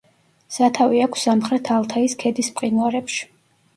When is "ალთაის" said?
1.75-2.17